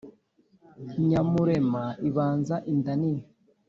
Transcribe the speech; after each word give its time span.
nyamurema 1.07 1.83
ibanza 2.07 2.55
inda 2.71 2.93
nini 3.01 3.23